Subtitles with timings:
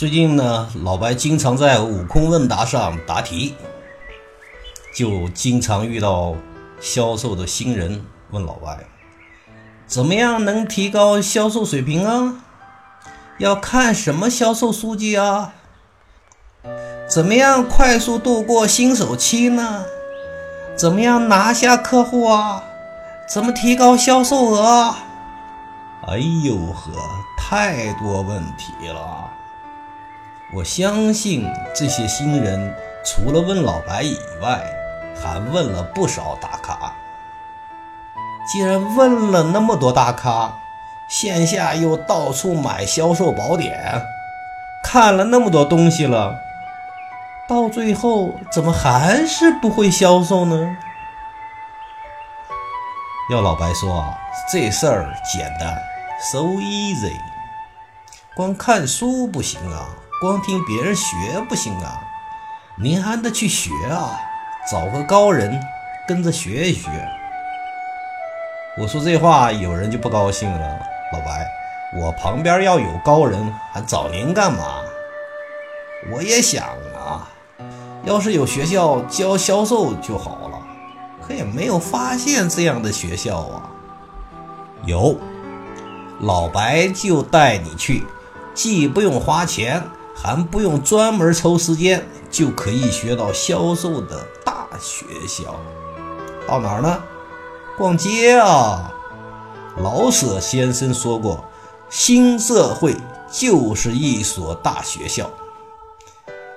[0.00, 3.54] 最近呢，老白经常在悟空问答上答题，
[4.94, 6.34] 就经常遇到
[6.80, 8.78] 销售的新人问老白，
[9.86, 12.36] 怎么样能提高销售水平啊？
[13.36, 15.52] 要看什么销售书籍啊？
[17.06, 19.84] 怎么样快速度过新手期呢？
[20.74, 22.64] 怎么样拿下客户啊？
[23.28, 24.94] 怎么提高销售额？
[26.08, 26.90] 哎呦呵，
[27.36, 29.28] 太多问题了。
[30.52, 34.60] 我相信这些新人除了问老白以外，
[35.14, 36.92] 还问了不少大咖。
[38.50, 40.52] 既然问了那么多大咖，
[41.08, 44.04] 线下又到处买销售宝典，
[44.82, 46.34] 看了那么多东西了，
[47.48, 50.76] 到最后怎么还是不会销售呢？
[53.30, 54.18] 要老白说啊，
[54.50, 55.80] 这事儿简单
[56.20, 57.14] ，so easy，
[58.34, 59.86] 光看书不行啊。
[60.20, 61.98] 光听别人学不行啊，
[62.76, 64.20] 您还得去学啊，
[64.70, 65.58] 找个高人
[66.06, 66.90] 跟着学一学。
[68.76, 70.78] 我说这话，有人就不高兴了。
[71.14, 71.46] 老白，
[71.98, 74.82] 我旁边要有高人，还找您干嘛？
[76.12, 77.26] 我也想啊，
[78.04, 80.58] 要是有学校教销售就好了，
[81.26, 83.70] 可也没有发现这样的学校啊。
[84.84, 85.18] 有，
[86.20, 88.04] 老白就带你去，
[88.52, 89.82] 既不用花钱。
[90.14, 95.54] 还不用专门抽时间就可以学到销售的大学校，
[96.46, 97.02] 到哪儿呢？
[97.78, 98.92] 逛街啊！
[99.78, 101.44] 老舍先生说过，
[101.88, 102.94] 新社会
[103.32, 105.30] 就是一所大学校。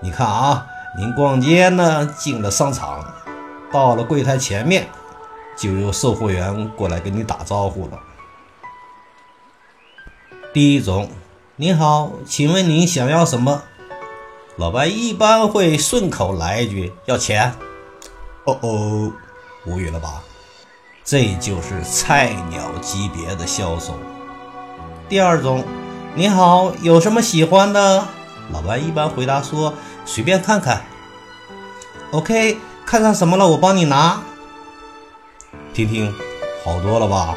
[0.00, 3.04] 你看啊，您逛街呢，进了商场，
[3.70, 4.88] 到了柜台前面，
[5.56, 7.98] 就有售货员过来跟你打招呼了。
[10.54, 11.10] 第一种。
[11.60, 13.64] 您好，请问您想要什么？
[14.56, 17.54] 老白一般会顺口来一句：“要钱。”
[18.48, 19.12] 哦哦，
[19.66, 20.22] 无语了吧？
[21.04, 23.92] 这就是菜鸟级别的销售。
[25.06, 25.62] 第二种，
[26.14, 28.08] 你好，有什么喜欢的？
[28.50, 29.74] 老白一般回答说
[30.06, 30.82] ：“随便看看。
[32.12, 32.56] ”OK，
[32.86, 34.22] 看上什么了，我帮你拿。
[35.74, 36.10] 听听，
[36.64, 37.36] 好多了吧？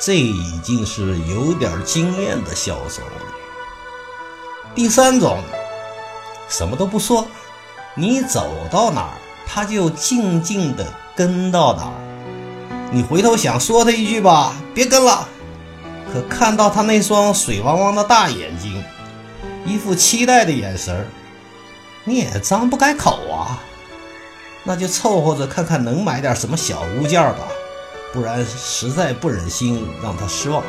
[0.00, 3.33] 这已经是有点经验的销售了。
[4.74, 5.38] 第三种，
[6.48, 7.26] 什么都不说，
[7.94, 9.14] 你走到哪儿，
[9.46, 11.92] 他就静静地跟到哪儿。
[12.90, 15.28] 你回头想说他一句吧，别跟了。
[16.12, 18.82] 可看到他那双水汪汪的大眼睛，
[19.64, 21.06] 一副期待的眼神
[22.04, 23.62] 你也张不开口啊。
[24.64, 27.46] 那就凑合着看看能买点什么小物件吧，
[28.12, 30.62] 不然实在不忍心让他失望。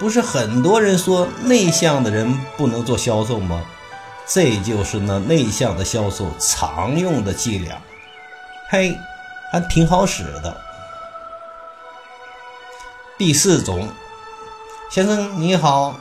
[0.00, 3.62] 不是很多人说内向的人不能做销售吗？
[4.26, 7.76] 这就是那内向的销售常用的伎俩。
[8.70, 8.96] 嘿，
[9.52, 10.58] 还挺好使的。
[13.18, 13.90] 第四种，
[14.90, 15.94] 先生你好，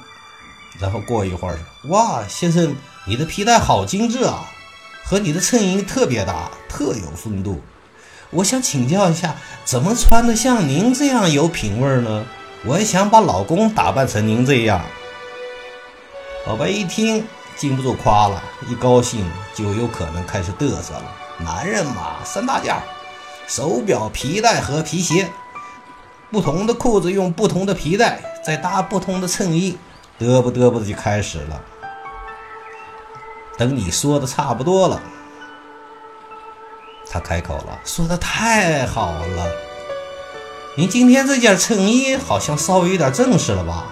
[0.80, 2.74] 然后过一会儿，哇，先生
[3.06, 4.46] 你的皮带好精致啊，
[5.04, 7.62] 和你的衬衣特别搭，特有风度。
[8.30, 9.36] 我想请教一下，
[9.66, 12.26] 怎么穿的像您这样有品味呢？
[12.66, 14.82] 我也想把老公打扮成您这样。
[16.46, 17.26] 老白一听，
[17.56, 21.04] 禁不住夸了，一高兴就有可能开始嘚瑟了。
[21.38, 22.76] 男人嘛，三大件：
[23.48, 25.30] 手表、皮带和皮鞋。
[26.32, 29.78] 不同的裤子用不同的皮带，再搭不同的衬衣，
[30.20, 31.62] 嘚啵嘚啵的就开始了。
[33.58, 35.02] 等你说的差不多了，
[37.10, 39.69] 他开口了，说的太好了。
[40.80, 43.88] 您今天这件衬衣好像稍微有点正式了吧？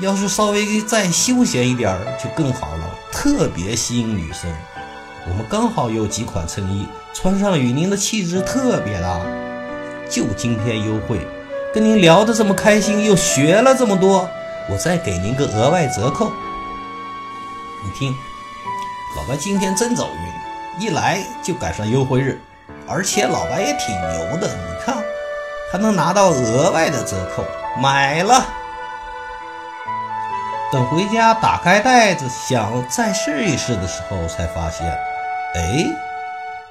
[0.00, 4.50] 要是稍微再休闲一点就更好了，特别吸引女生。
[5.28, 9.20] 我们刚好有几款衬衣，穿上与您的气质特别搭。
[10.08, 11.18] 就今天优惠，
[11.74, 14.26] 跟您聊得这么开心，又学了这么多，
[14.70, 16.32] 我再给您个额外折扣。
[17.84, 18.14] 你听，
[19.18, 20.08] 老白今天真走
[20.80, 22.40] 运，一来就赶上优惠日，
[22.88, 25.04] 而且老白也挺牛的，你看。
[25.74, 27.44] 还能拿到额外的折扣，
[27.80, 28.46] 买了。
[30.70, 34.86] 等回家打开袋子想再试一试的时候，才发现，
[35.56, 35.84] 哎，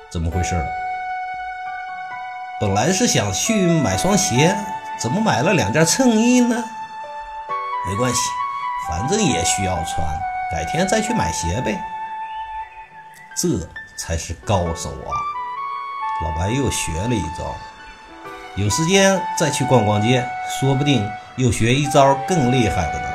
[0.09, 0.65] 怎么回事？
[2.61, 4.55] 本来是想去买双鞋，
[4.97, 6.63] 怎么买了两件衬衣呢？
[7.85, 8.21] 没关系，
[8.87, 10.07] 反正也需要穿，
[10.49, 11.77] 改天再去买鞋呗。
[13.35, 13.49] 这
[13.97, 15.11] 才是高手啊！
[16.23, 17.53] 老白又学了一招。
[18.55, 20.23] 有时间再去逛逛街，
[20.59, 23.07] 说不定又学一招更厉害的呢。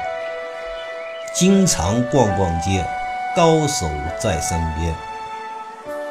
[1.32, 2.84] 经常逛逛街，
[3.36, 3.88] 高手
[4.18, 4.92] 在身边。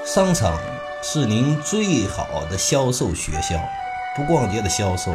[0.05, 0.57] 商场
[1.03, 3.59] 是您最好的销售学校，
[4.15, 5.13] 不逛街的销售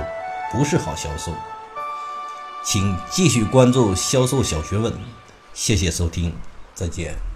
[0.50, 1.32] 不是好销售。
[2.62, 4.92] 请继续关注销售小学问，
[5.54, 6.36] 谢谢收听，
[6.74, 7.31] 再见。